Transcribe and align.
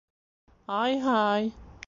Ай-һай! 0.77 1.49